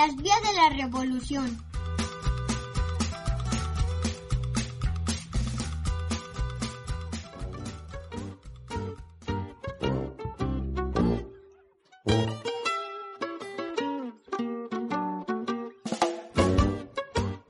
las 0.00 0.16
vías 0.16 0.40
de 0.42 0.52
la 0.54 0.82
revolución. 0.82 1.58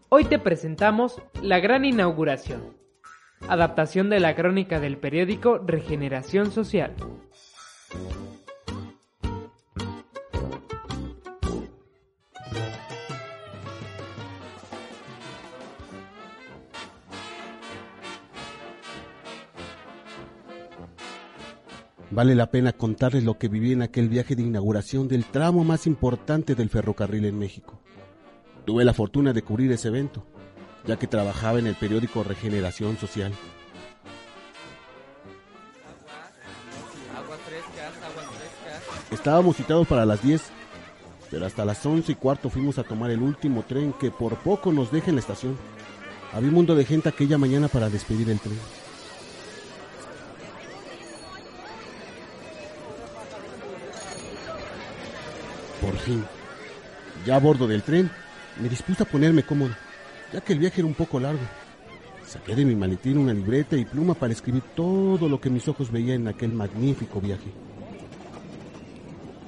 Hoy 0.08 0.24
te 0.24 0.41
presentamos 0.41 1.22
La 1.41 1.60
Gran 1.60 1.84
Inauguración, 1.84 2.77
adaptación 3.46 4.10
de 4.10 4.19
la 4.19 4.34
crónica 4.34 4.80
del 4.80 4.98
periódico 4.98 5.58
Regeneración 5.58 6.50
Social. 6.50 6.96
Vale 22.12 22.34
la 22.34 22.50
pena 22.50 22.73
contarles 22.73 23.23
lo 23.23 23.38
que 23.38 23.46
viví 23.46 23.73
en 23.73 23.82
aquel 23.82 24.09
viaje 24.09 24.34
de 24.34 24.42
inauguración 24.42 25.06
del 25.06 25.24
tramo 25.24 25.62
más 25.62 25.87
importante 25.87 26.56
del 26.56 26.69
ferrocarril 26.69 27.24
en 27.24 27.38
México. 27.38 27.80
Tuve 28.64 28.84
la 28.84 28.92
fortuna 28.92 29.33
de 29.33 29.42
cubrir 29.42 29.70
ese 29.70 29.89
evento, 29.89 30.27
ya 30.84 30.98
que 30.98 31.06
trabajaba 31.06 31.61
en 31.61 31.69
el 31.69 31.77
periódico 31.77 32.25
Regeneración 32.25 32.97
Social. 32.97 33.33
Estábamos 39.12 39.56
citados 39.56 39.86
para 39.86 40.05
las 40.05 40.20
10, 40.20 40.42
pero 41.31 41.47
hasta 41.47 41.64
las 41.64 41.84
11 41.86 42.11
y 42.11 42.14
cuarto 42.16 42.50
fuimos 42.50 42.78
a 42.78 42.83
tomar 42.83 43.12
el 43.12 43.22
último 43.22 43.62
tren 43.62 43.92
que 43.92 44.11
por 44.11 44.36
poco 44.38 44.72
nos 44.72 44.91
deja 44.91 45.11
en 45.11 45.16
la 45.16 45.20
estación. 45.20 45.56
Había 46.33 46.48
un 46.48 46.55
mundo 46.56 46.75
de 46.75 46.84
gente 46.84 47.08
aquella 47.08 47.38
mañana 47.38 47.69
para 47.69 47.88
despedir 47.88 48.28
el 48.31 48.41
tren. 48.41 48.58
Por 55.81 55.97
fin, 55.97 56.25
ya 57.27 57.36
a 57.36 57.41
bordo 57.41 57.67
del 57.67 57.83
tren, 57.83 58.11
me 58.61 58.69
dispuse 58.69 59.03
a 59.03 59.06
ponerme 59.06 59.42
cómodo, 59.42 59.75
ya 60.33 60.41
que 60.41 60.53
el 60.53 60.59
viaje 60.59 60.81
era 60.81 60.89
un 60.89 60.95
poco 60.95 61.19
largo. 61.19 61.41
Saqué 62.27 62.55
de 62.55 62.64
mi 62.64 62.77
maletín 62.77 63.19
una 63.19 63.33
libreta 63.33 63.77
y 63.77 63.84
pluma 63.84 64.14
para 64.14 64.33
escribir 64.33 64.62
todo 64.77 65.28
lo 65.28 65.41
que 65.41 65.50
mis 65.50 65.67
ojos 65.69 65.91
veían 65.91 66.22
en 66.22 66.28
aquel 66.28 66.53
magnífico 66.53 67.20
viaje. 67.20 67.50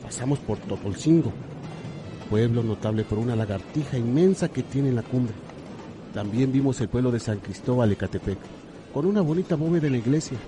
Pasamos 0.02 0.39
por 0.41 0.58
Topolcingo, 0.58 1.33
pueblo 2.28 2.62
notable 2.62 3.05
por 3.05 3.19
una 3.19 3.36
lagartija 3.36 3.98
inmensa 3.98 4.48
que 4.48 4.62
tiene 4.62 4.89
en 4.89 4.96
la 4.96 5.02
cumbre. 5.02 5.34
También 6.12 6.50
vimos 6.50 6.80
el 6.80 6.89
pueblo 6.89 7.11
de 7.11 7.20
San 7.20 7.39
Cristóbal 7.39 7.92
Ecatepec, 7.92 8.39
con 8.92 9.06
una 9.06 9.20
bonita 9.20 9.55
bóveda 9.55 9.86
en 9.86 9.92
la 9.92 9.98
iglesia. 9.98 10.39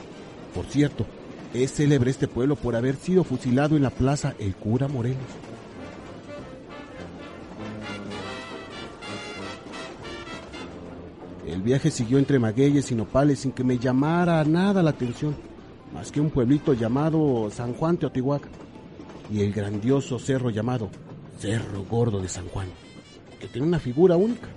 Por 0.55 0.65
cierto, 0.67 1.07
es 1.53 1.73
célebre 1.73 2.11
este 2.11 2.27
pueblo 2.27 2.57
por 2.57 2.75
haber 2.75 2.97
sido 2.97 3.23
fusilado 3.23 3.77
en 3.77 3.83
la 3.83 3.91
plaza 3.91 4.35
El 4.39 4.55
Cura 4.55 4.89
Morelos. 4.89 5.54
El 11.47 11.61
viaje 11.61 11.91
siguió 11.91 12.19
entre 12.19 12.39
magueyes 12.39 12.91
y 12.91 12.95
nopales 12.95 13.41
sin 13.41 13.53
que 13.53 13.65
me 13.65 13.79
llamara 13.79 14.43
nada 14.45 14.83
la 14.83 14.91
atención, 14.91 15.37
más 15.93 16.11
que 16.11 16.21
un 16.21 16.31
pueblito 16.31 16.73
llamado 16.73 17.51
San 17.51 17.75
Juan 17.75 17.99
Teotihuacán 17.99 18.51
y 19.31 19.41
el 19.41 19.53
grandioso 19.53 20.19
cerro 20.19 20.51
llamado 20.51 20.91
Cerro 21.39 21.85
Gordo 21.85 22.21
de 22.21 22.29
San 22.29 22.49
Juan, 22.49 22.69
que 23.41 23.49
tiene 23.49 23.67
una 23.67 23.79
figura 23.79 24.17
única. 24.17 24.49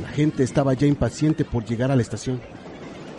La 0.00 0.08
gente 0.08 0.42
estaba 0.42 0.72
ya 0.74 0.86
impaciente 0.86 1.44
por 1.44 1.64
llegar 1.64 1.90
a 1.90 1.96
la 1.96 2.02
estación. 2.02 2.40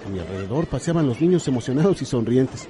A 0.06 0.10
mi 0.10 0.20
alrededor 0.20 0.66
paseaban 0.68 1.08
los 1.08 1.22
niños 1.22 1.48
emocionados 1.48 2.02
y 2.02 2.06
sonrientes. 2.06 2.68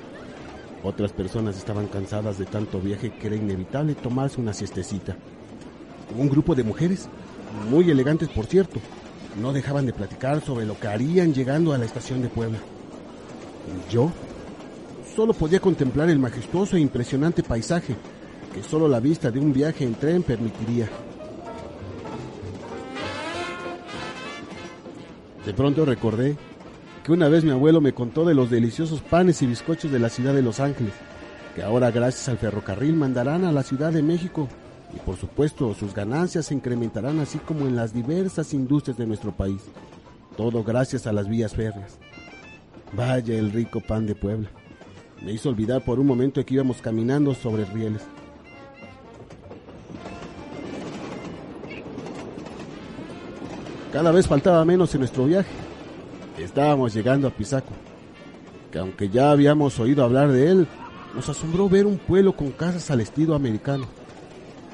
Otras 0.84 1.13
personas 1.13 1.58
estaban 1.58 1.88
cansadas 1.88 2.38
de 2.38 2.46
tanto 2.46 2.79
viaje 2.79 3.13
que 3.13 3.28
era 3.28 3.35
inevitable 3.38 3.96
tomarse 3.96 4.41
una 4.41 4.53
siestecita. 4.53 5.16
Un 6.18 6.29
grupo 6.29 6.53
de 6.53 6.63
mujeres 6.63 7.08
muy 7.69 7.90
elegantes 7.90 8.30
por 8.30 8.46
cierto, 8.46 8.80
no 9.41 9.53
dejaban 9.53 9.86
de 9.86 9.94
platicar 9.94 10.41
sobre 10.41 10.66
lo 10.66 10.80
que 10.80 10.88
harían 10.88 11.34
llegando 11.34 11.74
a 11.74 11.78
la 11.78 11.86
estación 11.86 12.22
de 12.22 12.30
Puebla. 12.30 12.59
Yo 13.90 14.12
solo 15.16 15.34
podía 15.34 15.59
contemplar 15.59 16.09
el 16.09 16.19
majestuoso 16.19 16.75
e 16.75 16.81
impresionante 16.81 17.44
paisaje 17.44 17.96
que 18.53 18.64
solo 18.64 18.88
la 18.88 19.00
vista 19.00 19.31
de 19.31 19.40
un 19.40 19.53
viaje 19.53 19.84
en 19.84 19.96
tren 19.96 20.24
permitiría. 20.24 20.88
De 25.46 25.53
pronto 25.53 25.85
recordé 25.85 26.38
que 27.03 27.12
una 27.12 27.28
vez 27.28 27.44
mi 27.44 27.52
abuelo 27.52 27.81
me 27.81 27.94
contó 27.94 28.24
de 28.24 28.34
los 28.34 28.50
deliciosos 28.50 29.02
panes 29.02 29.41
y 29.41 29.47
bizcochos 29.47 29.91
de 29.91 30.00
la 30.00 30.09
ciudad 30.09 30.34
de 30.34 30.41
Los 30.41 30.59
Ángeles, 30.59 30.94
que 31.56 31.64
ahora 31.64 31.91
gracias 31.91 32.30
al 32.30 32.38
ferrocarril 32.38 32.96
mandarán 32.96 33.44
a 33.44 33.52
la 33.52 33.64
Ciudad 33.64 33.91
de 33.91 34.02
México 34.02 34.47
y 34.96 35.00
por 35.00 35.18
supuesto 35.18 35.74
sus 35.74 35.94
ganancias 35.94 36.46
se 36.46 36.54
incrementarán 36.54 37.20
así 37.20 37.40
como 37.40 37.68
en 37.68 37.76
las 37.76 37.94
diversas 37.94 38.54
industrias 38.54 38.98
de 38.98 39.08
nuestro 39.08 39.31
país. 39.31 39.62
Todo 40.38 40.64
gracias 40.64 41.08
a 41.08 41.14
las 41.14 41.28
vías 41.28 41.54
férreas. 41.54 41.98
Vaya 42.96 43.36
el 43.36 43.52
rico 43.52 43.82
pan 43.82 44.06
de 44.06 44.16
Puebla. 44.16 44.50
Me 45.22 45.32
hizo 45.32 45.50
olvidar 45.50 45.84
por 45.84 46.00
un 46.00 46.08
momento 46.08 46.44
que 46.46 46.53
íbamos 46.53 46.82
caminando 46.82 47.34
sobre 47.34 47.66
rieles. 47.66 48.02
Cada 53.92 54.12
vez 54.12 54.28
faltaba 54.28 54.66
menos 54.66 54.94
en 54.94 55.02
nuestro 55.02 55.26
viaje. 55.26 55.52
Estábamos 56.40 56.94
llegando 56.94 57.28
a 57.28 57.32
Pisaco, 57.32 57.72
que 58.72 58.80
aunque 58.80 59.09
ya 59.09 59.32
habíamos 59.32 59.80
oído 59.80 60.03
hablar 60.03 60.32
de 60.32 60.50
él, 60.50 60.68
nos 61.16 61.30
asombró 61.30 61.70
ver 61.70 61.86
un 61.86 62.00
pueblo 62.00 62.36
con 62.36 62.52
casas 62.52 62.90
al 62.90 63.02
estilo 63.02 63.36
americano 63.36 63.86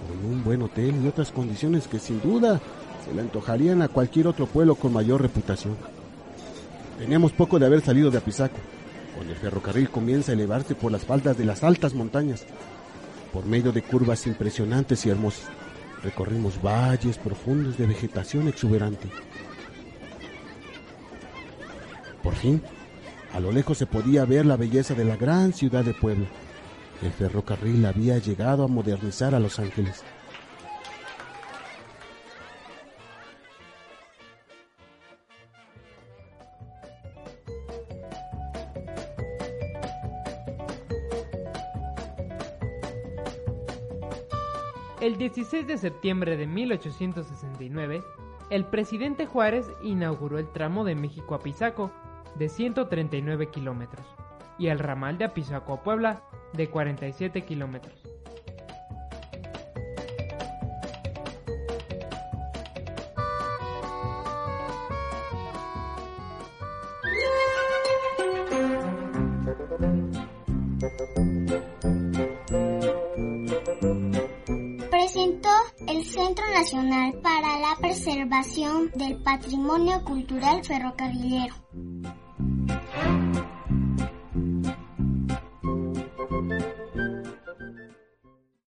con 0.08 0.32
un 0.32 0.44
buen 0.44 0.62
hotel 0.62 0.96
y 1.04 1.08
otras 1.08 1.32
condiciones 1.32 1.88
que 1.88 2.00
sin 2.00 2.22
duda 2.22 2.60
se 3.06 3.14
le 3.14 3.22
antojarían 3.22 3.82
a 3.82 3.88
cualquier 3.88 4.28
otro 4.28 4.46
pueblo 4.46 4.76
con 4.76 4.94
mayor 4.94 5.22
reputación. 5.22 5.76
Teníamos 6.98 7.32
poco 7.32 7.60
de 7.60 7.66
haber 7.66 7.82
salido 7.82 8.12
de 8.12 8.18
Apizaco, 8.18 8.58
cuando 9.16 9.34
el 9.34 9.40
ferrocarril 9.40 9.90
comienza 9.90 10.32
a 10.32 10.36
elevarse 10.36 10.76
por 10.76 10.92
las 10.92 11.04
faldas 11.04 11.38
de 11.38 11.46
las 11.46 11.64
altas 11.64 11.94
montañas, 11.94 12.46
por 13.34 13.46
medio 13.46 13.72
de 13.72 13.82
curvas 13.82 14.28
impresionantes 14.28 15.06
y 15.06 15.10
hermosas. 15.10 15.48
Recorrimos 16.04 16.62
valles 16.62 17.18
profundos 17.18 17.78
de 17.78 17.86
vegetación 17.86 18.48
exuberante. 18.48 19.10
Por 22.24 22.36
fin, 22.36 22.62
a 23.34 23.40
lo 23.40 23.52
lejos 23.52 23.78
se 23.78 23.86
podía 23.86 24.26
ver 24.26 24.46
la 24.46 24.58
belleza 24.58 24.94
de 24.94 25.06
la 25.06 25.16
gran 25.16 25.54
ciudad 25.54 25.84
de 25.84 25.94
Puebla 25.94 26.26
el 27.02 27.12
ferrocarril 27.12 27.86
había 27.86 28.18
llegado 28.18 28.64
a 28.64 28.68
modernizar 28.68 29.34
a 29.34 29.40
Los 29.40 29.60
Ángeles. 29.60 30.04
El 45.02 45.18
16 45.18 45.66
de 45.66 45.78
septiembre 45.78 46.36
de 46.36 46.46
1869, 46.46 48.04
el 48.50 48.66
presidente 48.66 49.26
Juárez 49.26 49.66
inauguró 49.82 50.38
el 50.38 50.52
tramo 50.52 50.84
de 50.84 50.96
México 50.96 51.36
a 51.36 51.40
Pisaco 51.40 51.90
de 52.36 52.50
139 52.50 53.50
kilómetros 53.50 54.06
y 54.58 54.68
el 54.68 54.78
ramal 54.78 55.18
de 55.18 55.26
Apizaco 55.26 55.74
a 55.74 55.84
Puebla 55.84 56.22
de 56.54 56.70
47 56.70 57.44
kilómetros. 57.44 58.00
Presentó 74.90 75.50
el 75.88 76.06
Centro 76.06 76.46
Nacional 76.54 77.14
para 77.22 77.60
la 77.60 77.76
Preservación 77.80 78.92
del 78.96 79.22
Patrimonio 79.24 80.04
Cultural 80.04 80.64
Ferrocarrilero. 80.64 81.56